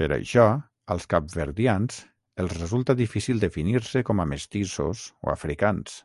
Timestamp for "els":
2.44-2.54